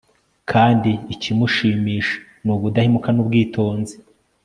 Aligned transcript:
kandi 0.51 0.91
ikimushimisha 1.13 2.15
ni 2.43 2.49
ubudahemuka 2.55 3.09
n'ubwitonzi 3.13 3.95